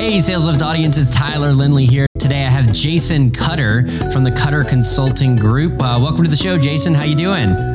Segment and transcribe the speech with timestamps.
[0.00, 2.06] Hey, Sales Lift audience, it's Tyler Lindley here.
[2.18, 5.74] Today I have Jason Cutter from the Cutter Consulting Group.
[5.74, 6.94] Uh, welcome to the show, Jason.
[6.94, 7.69] How you doing?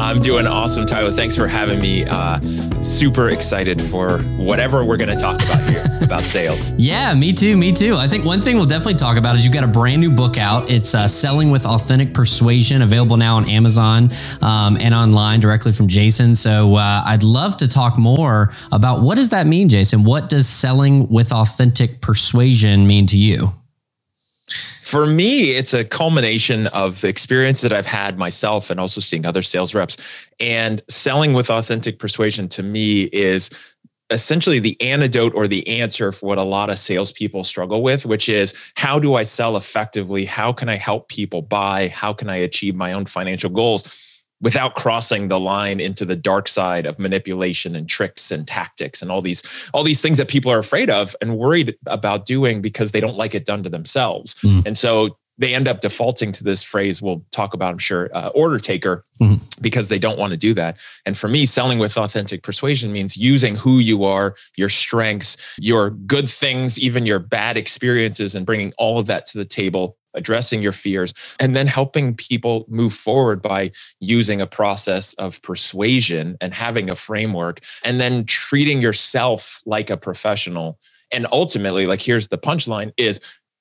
[0.00, 1.12] I'm doing awesome, Tyler.
[1.12, 2.06] Thanks for having me.
[2.06, 2.40] Uh,
[2.82, 6.72] super excited for whatever we're going to talk about here about sales.
[6.72, 7.56] Yeah, me too.
[7.56, 7.96] Me too.
[7.96, 10.38] I think one thing we'll definitely talk about is you've got a brand new book
[10.38, 10.70] out.
[10.70, 15.86] It's uh, Selling with Authentic Persuasion, available now on Amazon um, and online directly from
[15.86, 16.34] Jason.
[16.34, 20.04] So uh, I'd love to talk more about what does that mean, Jason?
[20.04, 23.52] What does selling with authentic persuasion mean to you?
[24.90, 29.40] For me, it's a culmination of experience that I've had myself and also seeing other
[29.40, 29.96] sales reps.
[30.40, 33.50] And selling with authentic persuasion to me is
[34.10, 38.28] essentially the antidote or the answer for what a lot of salespeople struggle with, which
[38.28, 40.24] is how do I sell effectively?
[40.24, 41.86] How can I help people buy?
[41.86, 43.84] How can I achieve my own financial goals?
[44.40, 49.10] Without crossing the line into the dark side of manipulation and tricks and tactics and
[49.10, 52.92] all these all these things that people are afraid of and worried about doing because
[52.92, 54.64] they don't like it done to themselves mm.
[54.66, 58.28] and so they end up defaulting to this phrase we'll talk about i'm sure uh,
[58.28, 59.38] order taker mm.
[59.60, 63.16] because they don't want to do that and for me selling with authentic persuasion means
[63.16, 68.72] using who you are your strengths your good things even your bad experiences and bringing
[68.78, 73.42] all of that to the table addressing your fears, and then helping people move forward
[73.42, 79.90] by using a process of persuasion and having a framework, and then treating yourself like
[79.90, 80.78] a professional.
[81.12, 83.20] And ultimately, like here's the punchline is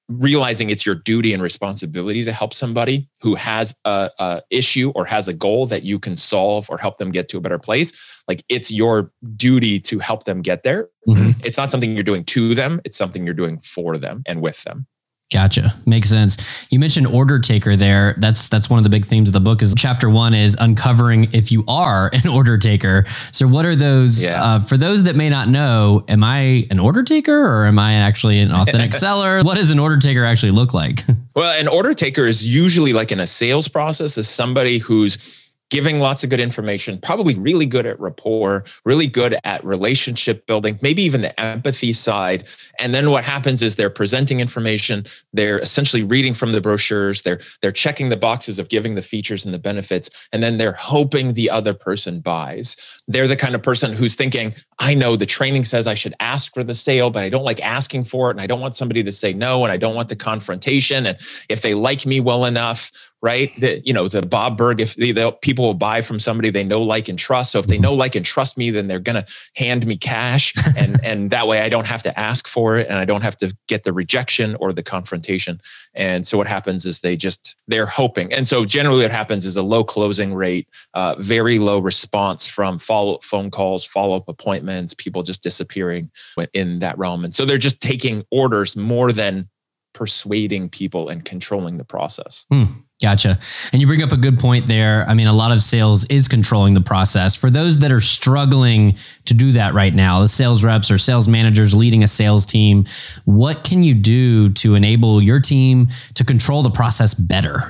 [0.10, 5.06] realizing it's your duty and responsibility to help somebody who has a, a, issue or
[5.06, 7.94] has a goal that you can solve or help them get to a better place
[8.28, 11.32] like it's your duty to help them get there mm-hmm.
[11.46, 14.64] it's not something you're doing to them it's something you're doing for them and with
[14.64, 14.88] them
[15.32, 15.76] Gotcha.
[15.86, 16.68] Makes sense.
[16.72, 18.16] You mentioned order taker there.
[18.18, 19.62] That's that's one of the big themes of the book.
[19.62, 23.04] Is chapter one is uncovering if you are an order taker.
[23.32, 24.24] So what are those?
[24.24, 24.42] Yeah.
[24.42, 27.94] Uh, for those that may not know, am I an order taker or am I
[27.94, 29.44] actually an authentic seller?
[29.44, 31.04] What does an order taker actually look like?
[31.36, 36.00] Well, an order taker is usually like in a sales process is somebody who's giving
[36.00, 41.02] lots of good information, probably really good at rapport, really good at relationship building, maybe
[41.04, 42.48] even the empathy side.
[42.80, 47.40] And then what happens is they're presenting information, they're essentially reading from the brochures, they're
[47.62, 51.34] they're checking the boxes of giving the features and the benefits, and then they're hoping
[51.34, 52.76] the other person buys.
[53.08, 56.54] They're the kind of person who's thinking, I know the training says I should ask
[56.54, 59.04] for the sale, but I don't like asking for it and I don't want somebody
[59.04, 61.18] to say no and I don't want the confrontation and
[61.50, 62.92] if they like me well enough
[63.22, 63.52] right?
[63.60, 66.64] That you know, the Bob Burg, if the, the, people will buy from somebody they
[66.64, 67.52] know, like, and trust.
[67.52, 69.26] So if they know, like, and trust me, then they're gonna
[69.56, 72.98] hand me cash, and and that way I don't have to ask for it, and
[72.98, 75.60] I don't have to get the rejection or the confrontation.
[75.94, 79.58] And so what happens is they just they're hoping, and so generally what happens is
[79.58, 84.30] a low closing rate, uh, very low response from follow up phone calls, follow up
[84.30, 86.10] appointments, people just disappearing
[86.54, 89.50] in that realm, and so they're just taking orders more than
[89.94, 92.46] persuading people and controlling the process.
[92.52, 92.64] Hmm.
[93.02, 93.40] Gotcha.
[93.72, 95.06] And you bring up a good point there.
[95.08, 97.34] I mean, a lot of sales is controlling the process.
[97.34, 101.26] For those that are struggling to do that right now, the sales reps or sales
[101.26, 102.86] managers leading a sales team,
[103.24, 107.62] what can you do to enable your team to control the process better?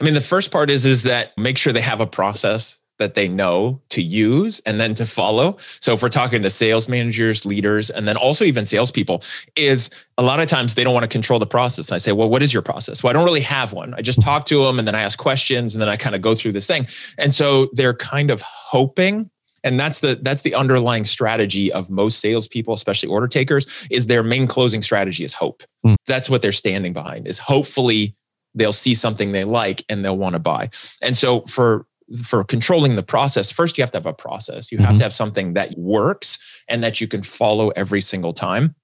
[0.00, 3.14] I mean, the first part is is that make sure they have a process that
[3.14, 5.56] they know to use and then to follow.
[5.80, 9.22] So if we're talking to sales managers, leaders, and then also even salespeople,
[9.56, 11.88] is a lot of times they don't want to control the process.
[11.88, 13.02] And I say, well, what is your process?
[13.02, 13.94] Well, I don't really have one.
[13.94, 16.22] I just talk to them and then I ask questions and then I kind of
[16.22, 16.86] go through this thing.
[17.16, 19.30] And so they're kind of hoping
[19.64, 24.22] and that's the that's the underlying strategy of most salespeople, especially order takers, is their
[24.22, 25.62] main closing strategy is hope.
[25.84, 25.96] Mm.
[26.06, 27.26] That's what they're standing behind.
[27.26, 28.14] Is hopefully
[28.54, 30.70] they'll see something they like and they'll want to buy.
[31.02, 31.86] And so for
[32.24, 34.72] for controlling the process, first you have to have a process.
[34.72, 34.86] You mm-hmm.
[34.86, 36.38] have to have something that works
[36.68, 38.74] and that you can follow every single time.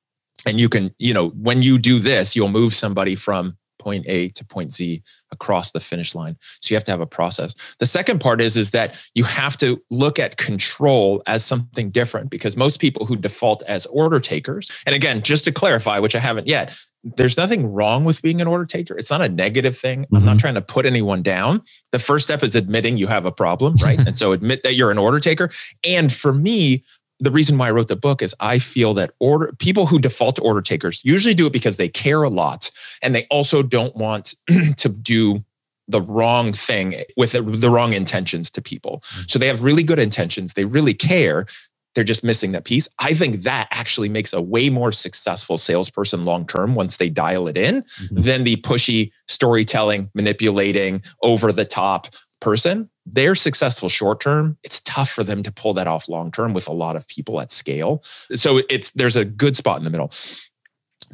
[0.47, 4.29] And you can, you know, when you do this, you'll move somebody from point A
[4.31, 6.37] to point Z across the finish line.
[6.61, 7.55] So you have to have a process.
[7.79, 12.31] The second part is is that you have to look at control as something different
[12.31, 16.19] because most people who default as order takers, and again, just to clarify, which I
[16.19, 16.75] haven't yet,
[17.05, 18.97] there's nothing wrong with being an order taker.
[18.97, 20.03] It's not a negative thing.
[20.03, 20.17] Mm-hmm.
[20.17, 20.39] I'm not mm-hmm.
[20.39, 21.62] trying to put anyone down.
[21.93, 23.99] The first step is admitting you have a problem, right?
[23.99, 25.51] and so admit that you're an order taker.
[25.85, 26.83] And for me,
[27.21, 30.37] the reason why I wrote the book is I feel that order people who default
[30.37, 32.71] to order takers usually do it because they care a lot
[33.03, 34.35] and they also don't want
[34.77, 35.45] to do
[35.87, 39.03] the wrong thing with the wrong intentions to people.
[39.07, 39.23] Mm-hmm.
[39.29, 41.47] So they have really good intentions, they really care,
[41.94, 42.88] they're just missing that piece.
[42.99, 47.49] I think that actually makes a way more successful salesperson long term once they dial
[47.49, 48.20] it in mm-hmm.
[48.20, 52.08] than the pushy storytelling, manipulating, over the top
[52.41, 52.91] person.
[53.06, 56.69] they're successful short term, it's tough for them to pull that off long term with
[56.69, 58.02] a lot of people at scale.
[58.35, 60.11] So it's there's a good spot in the middle.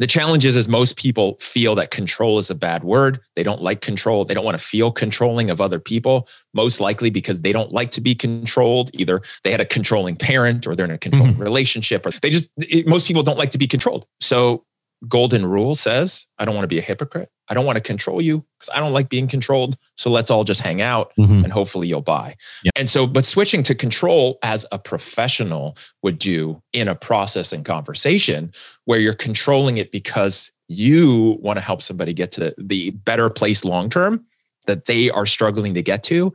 [0.00, 3.20] The challenge is, is most people feel that control is a bad word.
[3.36, 4.24] They don't like control.
[4.24, 7.90] They don't want to feel controlling of other people, most likely because they don't like
[7.92, 8.90] to be controlled.
[8.94, 11.42] Either they had a controlling parent or they're in a controlling mm-hmm.
[11.42, 14.06] relationship, or they just, it, most people don't like to be controlled.
[14.20, 14.64] So
[15.08, 17.30] golden rule says, I don't want to be a hypocrite.
[17.48, 19.76] I don't want to control you because I don't like being controlled.
[19.96, 21.42] So let's all just hang out mm-hmm.
[21.42, 22.36] and hopefully you'll buy.
[22.64, 22.72] Yep.
[22.76, 27.64] And so, but switching to control as a professional would do in a process and
[27.64, 28.52] conversation
[28.84, 33.64] where you're controlling it because you want to help somebody get to the better place
[33.64, 34.24] long term
[34.66, 36.32] that they are struggling to get to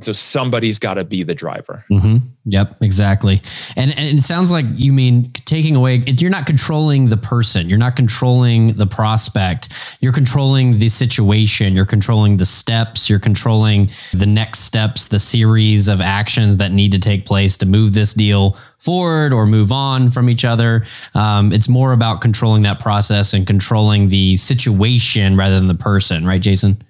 [0.00, 1.84] so somebody's got to be the driver.
[1.90, 2.16] Mm-hmm.
[2.46, 3.40] Yep, exactly.
[3.76, 6.02] And and it sounds like you mean taking away.
[6.06, 7.68] You're not controlling the person.
[7.68, 9.68] You're not controlling the prospect.
[10.00, 11.74] You're controlling the situation.
[11.74, 13.08] You're controlling the steps.
[13.08, 17.66] You're controlling the next steps, the series of actions that need to take place to
[17.66, 20.84] move this deal forward or move on from each other.
[21.14, 26.26] Um, it's more about controlling that process and controlling the situation rather than the person,
[26.26, 26.82] right, Jason?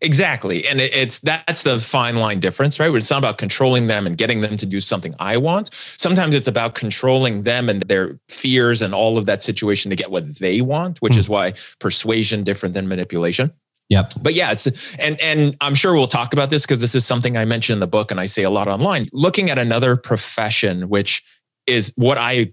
[0.00, 0.66] Exactly.
[0.66, 2.88] And it's that's the fine line difference, right?
[2.90, 5.70] Where it's not about controlling them and getting them to do something I want.
[5.96, 10.10] Sometimes it's about controlling them and their fears and all of that situation to get
[10.10, 11.18] what they want, which mm.
[11.18, 13.52] is why persuasion different than manipulation.
[13.88, 14.14] Yep.
[14.20, 14.66] But yeah, it's
[14.98, 17.80] and and I'm sure we'll talk about this because this is something I mentioned in
[17.80, 19.08] the book and I say a lot online.
[19.12, 21.22] Looking at another profession, which
[21.66, 22.52] is what I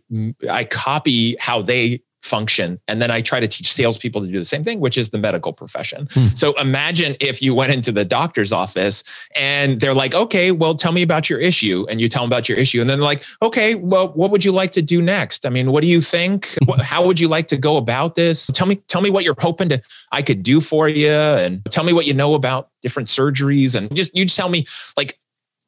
[0.50, 2.80] I copy how they function.
[2.88, 5.18] And then I try to teach salespeople to do the same thing, which is the
[5.18, 6.08] medical profession.
[6.12, 6.28] Hmm.
[6.36, 9.04] So imagine if you went into the doctor's office
[9.36, 11.86] and they're like, okay, well, tell me about your issue.
[11.90, 12.80] And you tell them about your issue.
[12.80, 15.46] And then they're like, okay, well, what would you like to do next?
[15.46, 16.58] I mean, what do you think?
[16.80, 18.48] How would you like to go about this?
[18.54, 19.82] Tell me, tell me what you're hoping to
[20.12, 21.12] I could do for you.
[21.12, 23.76] And tell me what you know about different surgeries.
[23.76, 24.66] And just you just tell me
[24.96, 25.20] like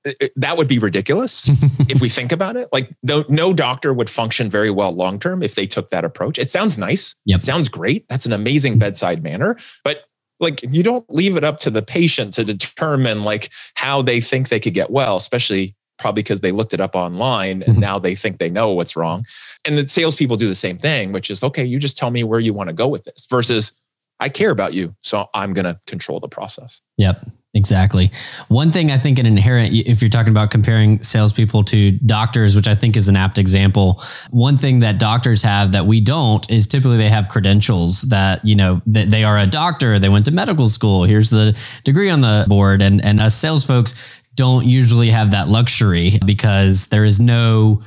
[0.05, 1.49] Uh, uh, that would be ridiculous
[1.89, 2.69] if we think about it.
[2.71, 6.37] Like, no, no doctor would function very well long term if they took that approach.
[6.37, 7.15] It sounds nice.
[7.25, 7.39] Yep.
[7.39, 8.07] It sounds great.
[8.07, 9.57] That's an amazing bedside manner.
[9.83, 10.05] But
[10.39, 14.49] like, you don't leave it up to the patient to determine like how they think
[14.49, 18.15] they could get well, especially probably because they looked it up online and now they
[18.15, 19.25] think they know what's wrong.
[19.63, 22.39] And the salespeople do the same thing, which is okay, you just tell me where
[22.39, 23.71] you want to go with this versus
[24.19, 24.95] I care about you.
[25.01, 26.81] So I'm going to control the process.
[26.97, 27.25] Yep.
[27.55, 28.11] Exactly.
[28.49, 32.67] One thing I think an inherent, if you're talking about comparing salespeople to doctors, which
[32.67, 36.67] I think is an apt example, one thing that doctors have that we don't is
[36.67, 40.31] typically they have credentials that, you know, that they are a doctor, they went to
[40.31, 42.81] medical school, here's the degree on the board.
[42.81, 47.81] And, and us sales folks don't usually have that luxury because there is no,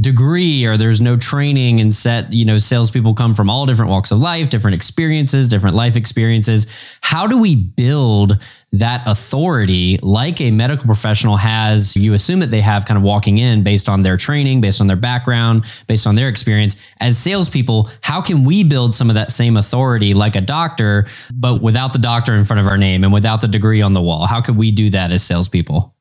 [0.00, 4.10] degree or there's no training and set, you know, salespeople come from all different walks
[4.10, 6.66] of life, different experiences, different life experiences.
[7.02, 8.42] How do we build
[8.72, 11.94] that authority like a medical professional has?
[11.96, 14.86] You assume that they have kind of walking in based on their training, based on
[14.86, 16.76] their background, based on their experience.
[17.00, 21.04] As salespeople, how can we build some of that same authority like a doctor,
[21.34, 24.02] but without the doctor in front of our name and without the degree on the
[24.02, 24.26] wall?
[24.26, 25.93] How could we do that as salespeople?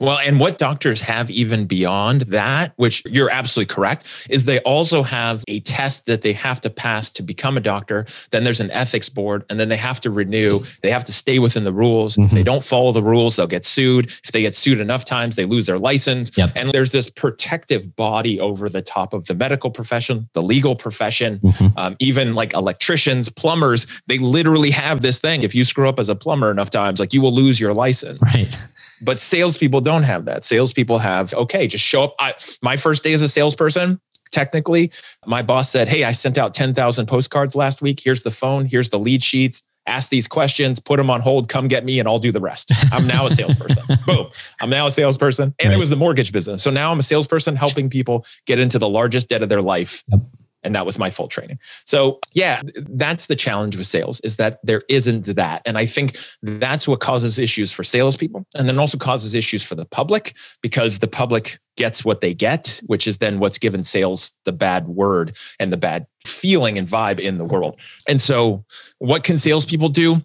[0.00, 5.02] Well, and what doctors have even beyond that, which you're absolutely correct, is they also
[5.02, 8.06] have a test that they have to pass to become a doctor.
[8.30, 10.60] Then there's an ethics board, and then they have to renew.
[10.82, 12.14] They have to stay within the rules.
[12.14, 12.22] Mm-hmm.
[12.24, 12.44] If they mm-hmm.
[12.44, 14.10] don't follow the rules, they'll get sued.
[14.24, 16.30] If they get sued enough times, they lose their license.
[16.36, 16.50] Yep.
[16.54, 21.38] And there's this protective body over the top of the medical profession, the legal profession,
[21.40, 21.78] mm-hmm.
[21.78, 23.86] um, even like electricians, plumbers.
[24.06, 25.42] They literally have this thing.
[25.42, 28.18] If you screw up as a plumber enough times, like you will lose your license.
[28.34, 28.58] Right.
[29.00, 30.44] But salespeople don't have that.
[30.44, 32.14] Salespeople have, okay, just show up.
[32.18, 34.00] I, my first day as a salesperson,
[34.30, 34.90] technically,
[35.26, 38.00] my boss said, Hey, I sent out 10,000 postcards last week.
[38.00, 39.62] Here's the phone, here's the lead sheets.
[39.86, 42.70] Ask these questions, put them on hold, come get me, and I'll do the rest.
[42.92, 43.82] I'm now a salesperson.
[44.06, 44.28] Boom.
[44.60, 45.54] I'm now a salesperson.
[45.58, 45.76] And right.
[45.76, 46.62] it was the mortgage business.
[46.62, 50.04] So now I'm a salesperson helping people get into the largest debt of their life.
[50.08, 50.20] Yep
[50.62, 51.58] and that was my full training.
[51.84, 55.62] So yeah that's the challenge with sales is that there isn't that.
[55.64, 59.74] And i think that's what causes issues for salespeople and then also causes issues for
[59.74, 64.32] the public because the public gets what they get which is then what's given sales
[64.44, 67.80] the bad word and the bad feeling and vibe in the world.
[68.06, 68.64] And so
[68.98, 70.22] what can salespeople do?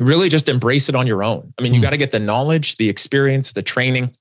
[0.00, 1.52] Really just embrace it on your own.
[1.58, 1.84] I mean you hmm.
[1.84, 4.14] got to get the knowledge the experience the training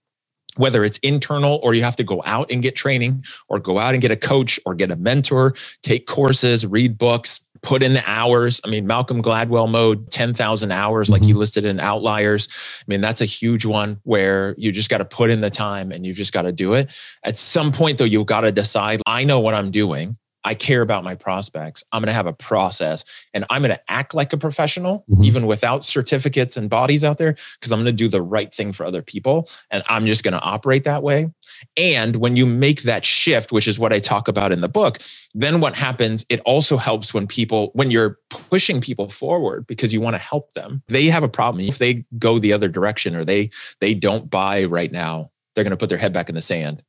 [0.57, 3.93] whether it's internal or you have to go out and get training or go out
[3.93, 8.03] and get a coach or get a mentor, take courses, read books, put in the
[8.09, 8.59] hours.
[8.63, 11.37] I mean, Malcolm Gladwell mode, 10,000 hours, like mm-hmm.
[11.37, 12.47] listed in Outliers.
[12.51, 15.91] I mean, that's a huge one where you just got to put in the time
[15.91, 16.95] and you've just got to do it.
[17.23, 20.17] At some point, though, you've got to decide I know what I'm doing.
[20.43, 21.83] I care about my prospects.
[21.91, 25.23] I'm going to have a process and I'm going to act like a professional, mm-hmm.
[25.23, 28.73] even without certificates and bodies out there, because I'm going to do the right thing
[28.73, 29.49] for other people.
[29.69, 31.31] And I'm just going to operate that way.
[31.77, 34.99] And when you make that shift, which is what I talk about in the book,
[35.33, 40.01] then what happens, it also helps when people, when you're pushing people forward because you
[40.01, 41.65] want to help them, they have a problem.
[41.65, 45.71] If they go the other direction or they, they don't buy right now, they're going
[45.71, 46.81] to put their head back in the sand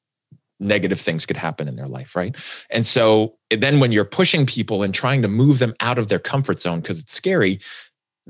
[0.63, 2.37] negative things could happen in their life, right?
[2.71, 6.19] And so then when you're pushing people and trying to move them out of their
[6.19, 7.61] comfort zone because it's scary,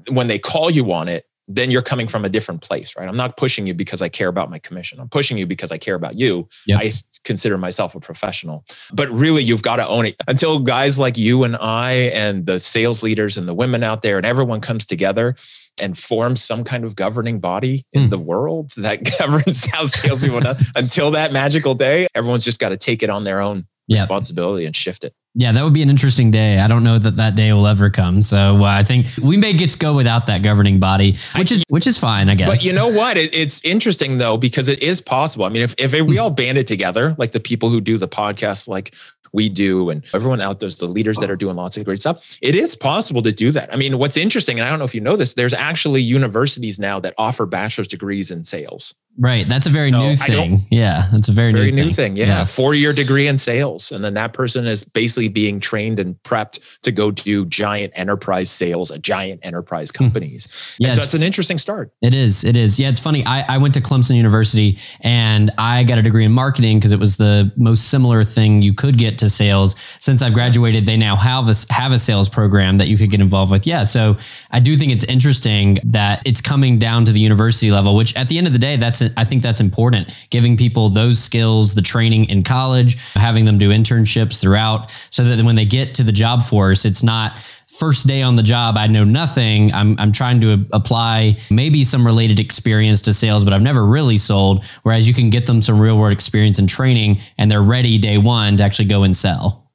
[0.08, 3.08] when they call you on it, then you're coming from a different place, right?
[3.08, 5.00] I'm not pushing you because I care about my commission.
[5.00, 6.48] I'm pushing you because I care about you.
[6.66, 6.80] Yep.
[6.80, 6.92] I
[7.24, 8.64] consider myself a professional.
[8.92, 12.60] But really, you've got to own it until guys like you and I and the
[12.60, 15.34] sales leaders and the women out there and everyone comes together
[15.80, 18.10] and form some kind of governing body in mm.
[18.10, 20.54] the world that governs how salespeople.
[20.74, 24.00] Until that magical day, everyone's just got to take it on their own yep.
[24.00, 25.14] responsibility and shift it.
[25.34, 26.58] Yeah, that would be an interesting day.
[26.58, 28.20] I don't know that that day will ever come.
[28.20, 31.86] So uh, I think we may just go without that governing body, which is which
[31.86, 32.48] is fine, I guess.
[32.48, 33.16] But you know what?
[33.16, 35.46] It, it's interesting though because it is possible.
[35.46, 36.20] I mean, if if we hmm.
[36.20, 38.94] all banded together, like the people who do the podcast, like
[39.32, 42.38] we do and everyone out there's the leaders that are doing lots of great stuff.
[42.42, 43.72] It is possible to do that.
[43.72, 46.78] I mean what's interesting and i don't know if you know this there's actually universities
[46.78, 49.46] now that offer bachelor's degrees in sales Right.
[49.46, 50.60] That's a very so new thing.
[50.70, 51.06] Yeah.
[51.12, 51.94] That's a very, very new, new thing.
[51.94, 52.16] thing.
[52.16, 52.26] Yeah.
[52.26, 52.44] yeah.
[52.44, 53.92] Four year degree in sales.
[53.92, 58.50] And then that person is basically being trained and prepped to go do giant enterprise
[58.50, 60.04] sales at giant enterprise hmm.
[60.04, 60.74] companies.
[60.78, 60.94] yeah.
[60.94, 61.92] So that's an interesting start.
[62.00, 62.42] It is.
[62.42, 62.80] It is.
[62.80, 62.88] Yeah.
[62.88, 63.24] It's funny.
[63.26, 66.98] I, I went to Clemson University and I got a degree in marketing because it
[66.98, 69.76] was the most similar thing you could get to sales.
[70.00, 73.20] Since I've graduated, they now have a, have a sales program that you could get
[73.20, 73.66] involved with.
[73.66, 73.82] Yeah.
[73.82, 74.16] So
[74.50, 78.28] I do think it's interesting that it's coming down to the university level, which at
[78.28, 80.26] the end of the day, that's I think that's important.
[80.30, 85.44] Giving people those skills, the training in college, having them do internships throughout, so that
[85.44, 87.38] when they get to the job force, it's not
[87.72, 89.72] first day on the job, I know nothing.
[89.72, 94.18] I'm, I'm trying to apply maybe some related experience to sales, but I've never really
[94.18, 94.64] sold.
[94.82, 98.18] Whereas you can get them some real world experience and training, and they're ready day
[98.18, 99.70] one to actually go and sell.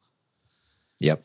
[1.00, 1.22] Yep.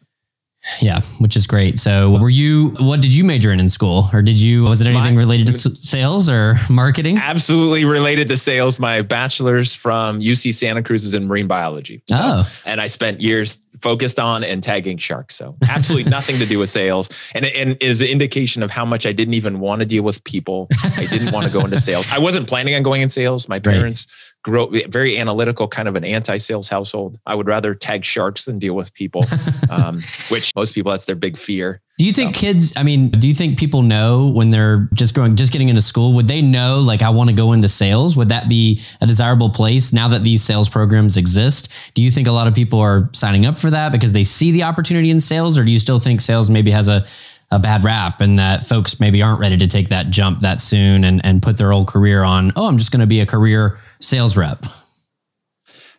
[0.80, 1.78] Yeah, which is great.
[1.78, 2.68] So, were you?
[2.78, 4.62] What did you major in in school, or did you?
[4.62, 7.18] Was it anything My, related to sales or marketing?
[7.18, 8.78] Absolutely related to sales.
[8.78, 12.00] My bachelor's from UC Santa Cruz is in marine biology.
[12.08, 15.34] So, oh, and I spent years focused on and tagging sharks.
[15.34, 19.04] So, absolutely nothing to do with sales, and and is an indication of how much
[19.04, 20.68] I didn't even want to deal with people.
[20.96, 22.06] I didn't want to go into sales.
[22.12, 23.48] I wasn't planning on going in sales.
[23.48, 24.06] My parents.
[24.06, 27.18] Right grow very analytical kind of an anti-sales household.
[27.26, 29.24] I would rather tag sharks than deal with people
[29.70, 31.80] um, which most people that's their big fear.
[31.98, 32.40] Do you think so.
[32.40, 35.82] kids i mean do you think people know when they're just going just getting into
[35.82, 38.16] school would they know like i want to go into sales?
[38.16, 41.68] Would that be a desirable place now that these sales programs exist?
[41.94, 44.50] Do you think a lot of people are signing up for that because they see
[44.50, 47.04] the opportunity in sales or do you still think sales maybe has a
[47.52, 51.04] a bad rap and that folks maybe aren't ready to take that jump that soon
[51.04, 53.76] and, and put their old career on, oh, I'm just going to be a career
[54.02, 54.64] sales rep?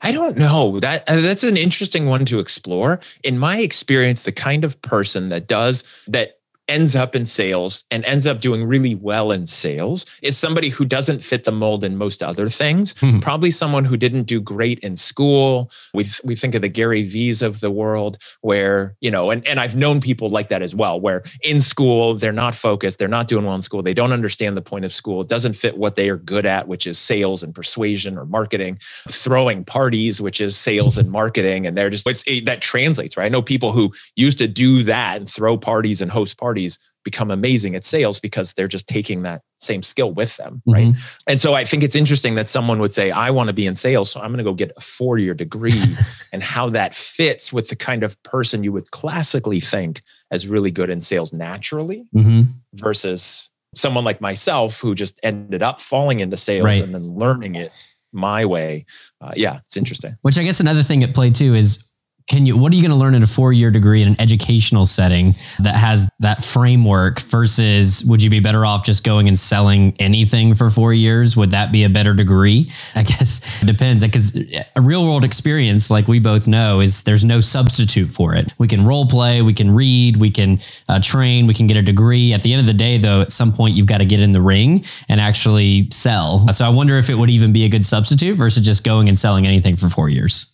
[0.02, 0.80] I don't know.
[0.80, 3.00] That uh, that's an interesting one to explore.
[3.24, 6.40] In my experience, the kind of person that does that
[6.74, 10.86] ends up in sales and ends up doing really well in sales is somebody who
[10.86, 12.96] doesn't fit the mold in most other things.
[12.96, 13.20] Mm-hmm.
[13.20, 15.70] Probably someone who didn't do great in school.
[15.94, 19.60] We we think of the Gary V's of the world where, you know, and, and
[19.60, 23.27] I've known people like that as well, where in school they're not focused, they're not
[23.27, 25.96] doing well in school, they don't understand the point of school, it doesn't fit what
[25.96, 30.58] they are good at, which is sales and persuasion or marketing, throwing parties, which is
[30.58, 31.68] sales and marketing.
[31.68, 33.25] And they're just it's it, that translates, right?
[33.25, 36.62] I know people who used to do that and throw parties and host parties
[37.03, 41.00] become amazing at sales because they're just taking that same skill with them right mm-hmm.
[41.27, 43.75] and so i think it's interesting that someone would say i want to be in
[43.75, 45.84] sales so i'm going to go get a four year degree
[46.34, 50.01] and how that fits with the kind of person you would classically think
[50.32, 52.43] as really good in sales naturally mm-hmm.
[52.74, 56.82] versus someone like myself who just ended up falling into sales right.
[56.82, 57.72] and then learning it
[58.12, 58.86] my way
[59.22, 61.88] uh, yeah it's interesting which i guess another thing at play too is
[62.27, 64.86] can you what are you going to learn in a four-year degree in an educational
[64.86, 69.96] setting that has that framework versus would you be better off just going and selling
[70.00, 71.36] anything for four years?
[71.36, 72.72] Would that be a better degree?
[72.96, 74.36] I guess it depends because
[74.75, 78.53] a real world experience like we both know is there's no substitute for it.
[78.58, 81.82] We can role play we can read we can uh, train we can get a
[81.82, 82.34] degree.
[82.34, 84.32] At the end of the day though at some point you've got to get in
[84.32, 86.48] the ring and actually sell.
[86.50, 89.18] So i wonder if it would even be a good substitute versus just going and
[89.18, 90.53] selling anything for four years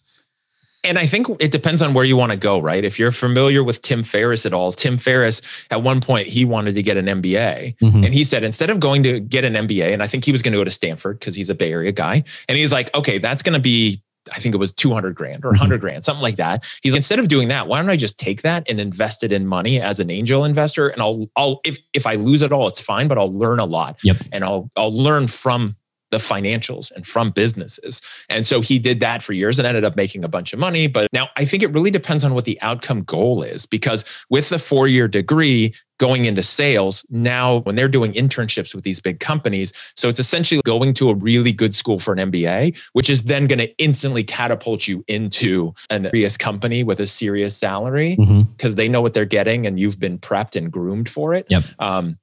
[0.83, 2.83] and I think it depends on where you want to go, right?
[2.83, 6.75] If you're familiar with Tim Ferriss at all, Tim Ferriss, at one point, he wanted
[6.75, 7.77] to get an MBA.
[7.77, 8.03] Mm-hmm.
[8.03, 10.41] And he said, instead of going to get an MBA, and I think he was
[10.41, 12.23] going to go to Stanford because he's a Bay Area guy.
[12.47, 14.01] And he's like, okay, that's going to be
[14.33, 15.81] I think it was 200 grand or 100 mm-hmm.
[15.81, 16.63] grand, something like that.
[16.81, 19.31] He's like, instead of doing that, why don't I just take that and invest it
[19.31, 20.89] in money as an angel investor?
[20.89, 23.65] And I'll, I'll, if, if I lose it all, it's fine, but I'll learn a
[23.65, 23.97] lot.
[24.03, 24.17] Yep.
[24.31, 25.75] And I'll, I'll learn from
[26.11, 28.01] the financials and from businesses.
[28.29, 30.87] And so he did that for years and ended up making a bunch of money.
[30.87, 34.49] But now I think it really depends on what the outcome goal is because with
[34.49, 39.19] the four year degree, going into sales now when they're doing internships with these big
[39.19, 43.23] companies so it's essentially going to a really good school for an mba which is
[43.23, 48.71] then going to instantly catapult you into an serious company with a serious salary because
[48.71, 48.75] mm-hmm.
[48.75, 51.63] they know what they're getting and you've been prepped and groomed for it yep.
[51.79, 52.17] um,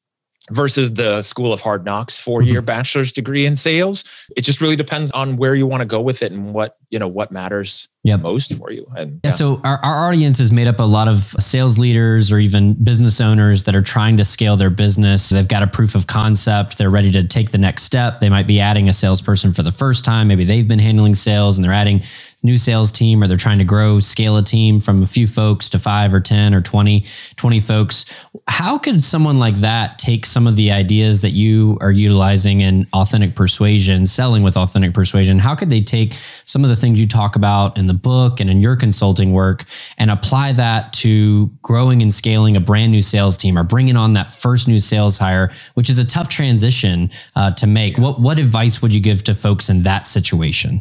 [0.50, 2.66] versus the School of Hard Knocks four year mm-hmm.
[2.66, 4.04] bachelor's degree in sales.
[4.36, 6.98] It just really depends on where you want to go with it and what, you
[6.98, 8.20] know, what matters yep.
[8.20, 8.86] most for you.
[8.96, 9.30] And yeah, yeah.
[9.30, 13.20] so our, our audience is made up a lot of sales leaders or even business
[13.20, 15.28] owners that are trying to scale their business.
[15.30, 16.78] They've got a proof of concept.
[16.78, 18.20] They're ready to take the next step.
[18.20, 20.28] They might be adding a salesperson for the first time.
[20.28, 22.02] Maybe they've been handling sales and they're adding
[22.42, 25.68] new sales team or they're trying to grow, scale a team from a few folks
[25.70, 27.04] to five or 10 or 20,
[27.36, 28.04] 20 folks.
[28.46, 32.86] How could someone like that take some of the ideas that you are utilizing in
[32.92, 35.38] authentic persuasion, selling with authentic persuasion?
[35.38, 38.48] How could they take some of the things you talk about in the book and
[38.50, 39.64] in your consulting work
[39.98, 44.12] and apply that to growing and scaling a brand new sales team or bringing on
[44.14, 47.98] that first new sales hire, which is a tough transition uh, to make?
[47.98, 50.80] What, what advice would you give to folks in that situation?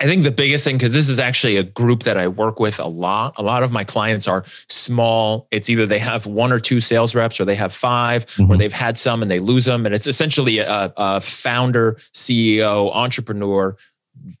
[0.00, 2.78] I think the biggest thing, because this is actually a group that I work with
[2.78, 3.34] a lot.
[3.36, 5.46] A lot of my clients are small.
[5.50, 8.50] It's either they have one or two sales reps, or they have 5 mm-hmm.
[8.50, 9.84] or they've had some and they lose them.
[9.84, 13.76] And it's essentially a, a founder, CEO, entrepreneur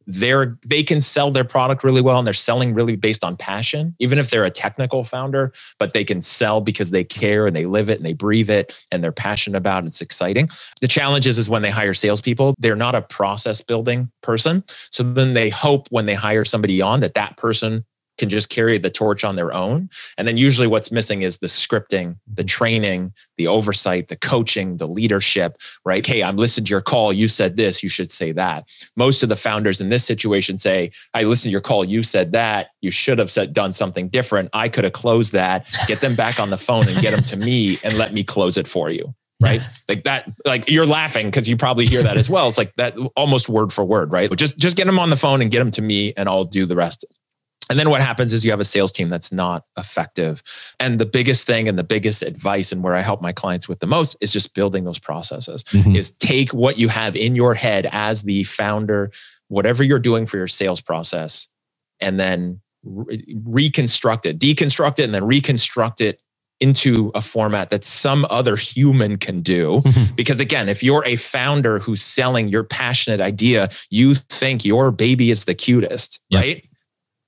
[0.06, 3.94] they're they can sell their product really well and they're selling really based on passion
[3.98, 7.66] even if they're a technical founder but they can sell because they care and they
[7.66, 9.88] live it and they breathe it and they're passionate about it.
[9.88, 10.48] It's exciting.
[10.80, 14.64] The challenge is, is when they hire salespeople they're not a process building person.
[14.90, 17.84] So then they hope when they hire somebody on that that person
[18.20, 19.88] can just carry the torch on their own.
[20.16, 22.46] And then usually what's missing is the scripting, the mm-hmm.
[22.46, 26.06] training, the oversight, the coaching, the leadership, right?
[26.06, 27.12] Hey, I'm listening to your call.
[27.12, 28.68] You said this, you should say that.
[28.96, 31.84] Most of the founders in this situation say, I listened to your call.
[31.84, 32.68] You said that.
[32.82, 34.50] You should have said, done something different.
[34.52, 35.66] I could have closed that.
[35.88, 38.56] Get them back on the phone and get them to me and let me close
[38.56, 42.28] it for you right like that like you're laughing because you probably hear that as
[42.28, 45.16] well it's like that almost word for word right just just get them on the
[45.16, 47.04] phone and get them to me and i'll do the rest
[47.70, 50.42] and then what happens is you have a sales team that's not effective.
[50.80, 53.78] And the biggest thing and the biggest advice and where I help my clients with
[53.78, 55.62] the most is just building those processes.
[55.64, 55.94] Mm-hmm.
[55.94, 59.12] Is take what you have in your head as the founder,
[59.48, 61.48] whatever you're doing for your sales process,
[62.00, 66.20] and then re- reconstruct it, deconstruct it, and then reconstruct it
[66.58, 69.80] into a format that some other human can do.
[69.84, 70.14] Mm-hmm.
[70.14, 75.30] Because again, if you're a founder who's selling your passionate idea, you think your baby
[75.30, 76.40] is the cutest, yep.
[76.42, 76.69] right?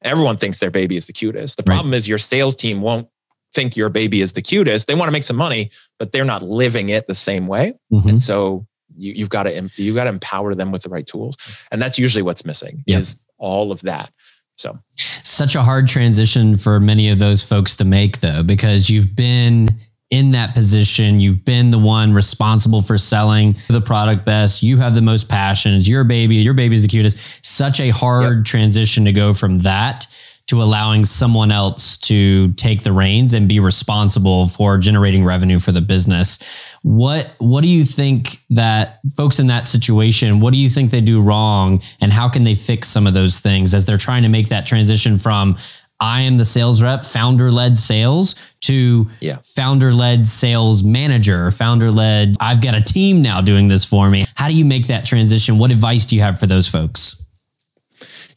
[0.04, 1.56] Everyone thinks their baby is the cutest.
[1.56, 1.98] The problem right.
[1.98, 3.08] is your sales team won't
[3.54, 4.86] think your baby is the cutest.
[4.86, 7.74] They want to make some money, but they're not living it the same way.
[7.92, 8.08] Mm-hmm.
[8.08, 11.36] And so you, have got to you got to empower them with the right tools,
[11.70, 13.00] and that's usually what's missing yep.
[13.00, 14.12] is all of that.
[14.56, 19.16] So, such a hard transition for many of those folks to make, though, because you've
[19.16, 19.70] been
[20.12, 21.18] in that position.
[21.18, 24.62] You've been the one responsible for selling the product best.
[24.62, 25.72] You have the most passion.
[25.72, 26.36] It's your baby.
[26.36, 27.44] Your baby's the cutest.
[27.44, 28.44] Such a hard yep.
[28.44, 30.06] transition to go from that
[30.48, 35.72] to allowing someone else to take the reins and be responsible for generating revenue for
[35.72, 36.38] the business.
[36.82, 41.00] What what do you think that folks in that situation, what do you think they
[41.00, 44.28] do wrong and how can they fix some of those things as they're trying to
[44.28, 45.56] make that transition from
[46.02, 49.38] I am the sales rep, founder led sales to yeah.
[49.44, 54.26] founder led sales manager, founder led, I've got a team now doing this for me.
[54.34, 55.58] How do you make that transition?
[55.58, 57.22] What advice do you have for those folks?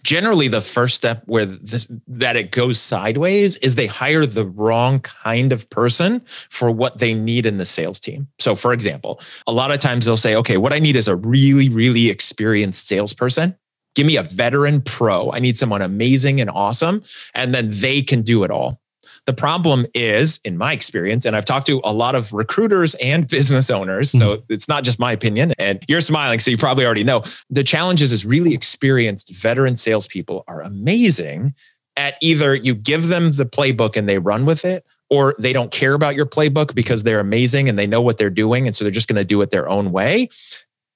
[0.03, 4.99] Generally, the first step where this, that it goes sideways is they hire the wrong
[4.99, 8.27] kind of person for what they need in the sales team.
[8.37, 11.15] So, for example, a lot of times they'll say, okay, what I need is a
[11.15, 13.55] really, really experienced salesperson
[13.95, 15.31] Give me a veteran pro.
[15.31, 17.03] I need someone amazing and awesome.
[17.33, 18.79] And then they can do it all.
[19.25, 23.27] The problem is, in my experience, and I've talked to a lot of recruiters and
[23.35, 24.53] business owners, so mm-hmm.
[24.53, 25.53] it's not just my opinion.
[25.57, 27.23] And you're smiling, so you probably already know.
[27.49, 31.55] The challenge is, is really experienced veteran salespeople are amazing
[31.97, 35.71] at either you give them the playbook and they run with it, or they don't
[35.71, 38.67] care about your playbook because they're amazing and they know what they're doing.
[38.67, 40.29] And so they're just going to do it their own way.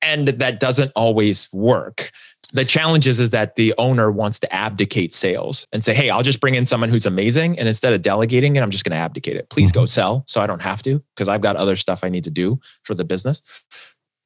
[0.01, 2.11] And that doesn't always work
[2.51, 6.23] the challenge is, is that the owner wants to abdicate sales and say, Hey, I'll
[6.23, 7.57] just bring in someone who's amazing.
[7.59, 9.49] And instead of delegating it, I'm just going to abdicate it.
[9.49, 9.87] Please go mm-hmm.
[9.87, 12.59] sell so I don't have to because I've got other stuff I need to do
[12.83, 13.41] for the business.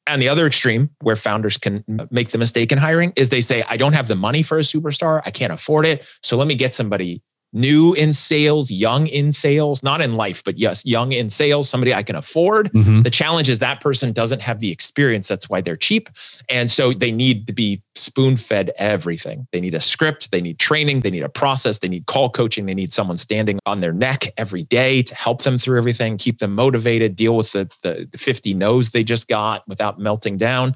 [0.05, 3.63] And the other extreme where founders can make the mistake in hiring is they say,
[3.69, 5.21] I don't have the money for a superstar.
[5.25, 6.05] I can't afford it.
[6.23, 7.21] So let me get somebody
[7.53, 11.93] new in sales, young in sales, not in life, but yes, young in sales, somebody
[11.93, 12.71] I can afford.
[12.73, 13.03] Mm-hmm.
[13.03, 15.27] The challenge is that person doesn't have the experience.
[15.27, 16.09] That's why they're cheap.
[16.49, 19.47] And so they need to be spoon fed everything.
[19.51, 22.65] They need a script, they need training, they need a process, they need call coaching,
[22.65, 26.39] they need someone standing on their neck every day to help them through everything, keep
[26.39, 30.75] them motivated, deal with the, the, the 50 no's they just got without melting down.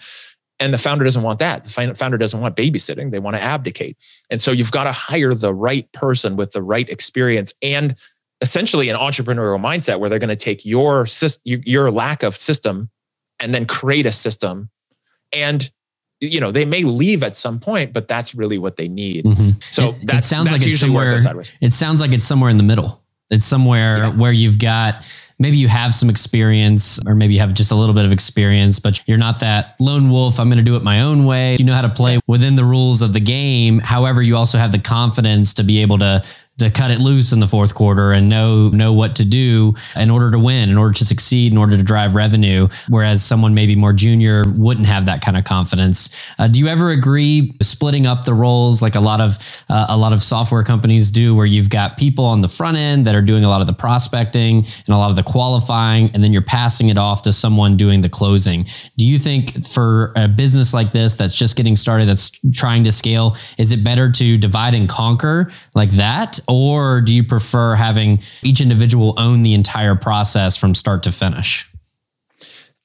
[0.60, 1.66] And the founder doesn't want that.
[1.66, 3.12] The founder doesn't want babysitting.
[3.12, 3.98] They want to abdicate.
[4.32, 7.96] And so you've got to hire the right person with the right experience and
[8.42, 11.08] essentially an entrepreneurial mindset where they're going to take your
[11.44, 12.90] your lack of system
[13.40, 14.70] and then create a system
[15.34, 15.72] and
[16.20, 19.52] you know they may leave at some point but that's really what they need mm-hmm.
[19.60, 21.18] so it, it sounds like it's somewhere
[21.62, 24.16] it sounds like it's somewhere in the middle it's somewhere yeah.
[24.16, 25.06] where you've got
[25.40, 28.80] maybe you have some experience or maybe you have just a little bit of experience,
[28.80, 30.40] but you're not that lone wolf.
[30.40, 31.56] I'm going to do it my own way.
[31.60, 33.80] You know how to play within the rules of the game.
[33.80, 36.24] However, you also have the confidence to be able to
[36.58, 40.10] to cut it loose in the fourth quarter and know know what to do in
[40.10, 42.68] order to win, in order to succeed, in order to drive revenue.
[42.90, 46.10] Whereas someone maybe more junior wouldn't have that kind of confidence.
[46.40, 49.38] Uh, do you ever agree splitting up the roles like a lot of
[49.70, 53.06] uh, a lot of software companies do, where you've got people on the front end
[53.06, 56.24] that are doing a lot of the prospecting and a lot of the qualifying, and
[56.24, 58.66] then you're passing it off to someone doing the closing?
[58.98, 62.92] Do you think for a business like this that's just getting started, that's trying to
[62.92, 66.40] scale, is it better to divide and conquer like that?
[66.48, 71.70] Or do you prefer having each individual own the entire process from start to finish?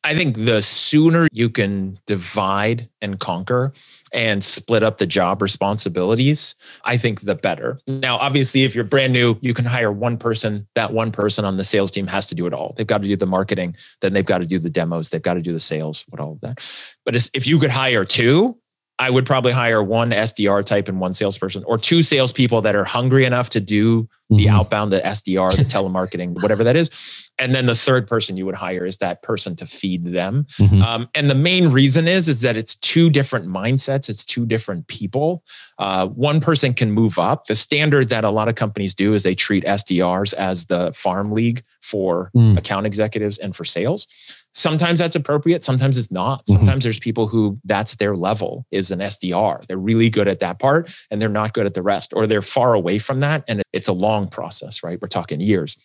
[0.05, 3.73] I think the sooner you can divide and conquer
[4.13, 7.79] and split up the job responsibilities, I think the better.
[7.87, 10.67] Now, obviously, if you're brand new, you can hire one person.
[10.75, 12.75] That one person on the sales team has to do it all.
[12.77, 15.35] They've got to do the marketing, then they've got to do the demos, they've got
[15.35, 16.61] to do the sales, what all of that.
[17.05, 18.59] But if you could hire two,
[19.03, 22.85] I would probably hire one SDR type and one salesperson, or two salespeople that are
[22.85, 24.55] hungry enough to do the mm-hmm.
[24.55, 26.89] outbound, the SDR, the telemarketing, whatever that is.
[27.37, 30.47] And then the third person you would hire is that person to feed them.
[30.57, 30.83] Mm-hmm.
[30.83, 34.09] Um, and the main reason is is that it's two different mindsets.
[34.09, 35.43] It's two different people.
[35.81, 37.47] Uh, one person can move up.
[37.47, 41.33] The standard that a lot of companies do is they treat SDRs as the farm
[41.33, 42.57] league for mm.
[42.57, 44.07] account executives and for sales
[44.55, 46.59] sometimes that's appropriate sometimes it's not mm-hmm.
[46.59, 46.87] sometimes mm-hmm.
[46.87, 50.93] there's people who that's their level is an sdr they're really good at that part
[51.11, 53.89] and they're not good at the rest or they're far away from that and it's
[53.89, 55.77] a long process right we're talking years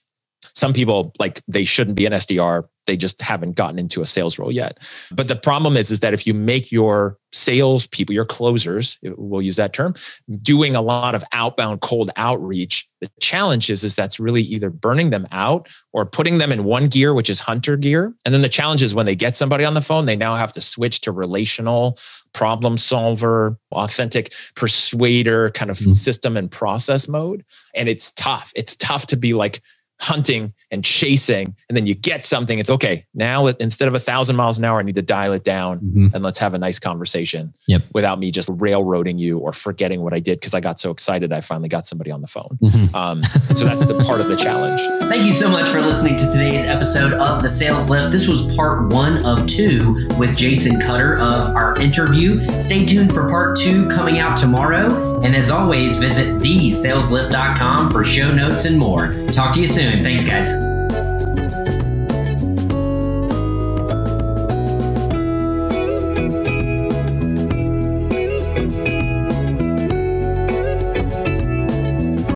[0.55, 2.63] some people like they shouldn't be an SDR.
[2.85, 4.79] They just haven't gotten into a sales role yet.
[5.11, 9.41] But the problem is, is that if you make your sales people, your closers, we'll
[9.41, 9.93] use that term,
[10.41, 15.09] doing a lot of outbound cold outreach, the challenge is, is that's really either burning
[15.09, 18.13] them out or putting them in one gear, which is hunter gear.
[18.25, 20.53] And then the challenge is when they get somebody on the phone, they now have
[20.53, 21.99] to switch to relational
[22.33, 25.91] problem solver, authentic persuader kind of mm-hmm.
[25.91, 27.43] system and process mode.
[27.75, 28.51] And it's tough.
[28.55, 29.61] It's tough to be like,
[29.99, 34.35] hunting and chasing and then you get something it's okay now instead of a thousand
[34.35, 36.07] miles an hour i need to dial it down mm-hmm.
[36.13, 37.81] and let's have a nice conversation yep.
[37.93, 41.33] without me just railroading you or forgetting what i did because i got so excited
[41.33, 42.57] i finally got somebody on the phone.
[42.61, 42.95] Mm-hmm.
[42.95, 44.81] um, so that's the part of the challenge.
[45.09, 48.11] Thank you so much for listening to today's episode of the sales lift.
[48.11, 52.59] This was part one of two with jason cutter of our interview.
[52.59, 55.19] Stay tuned for part two coming out tomorrow.
[55.21, 59.11] And as always visit thesaleslift.com for show notes and more.
[59.31, 60.03] Talk to you soon soon.
[60.03, 60.66] Thanks, guys.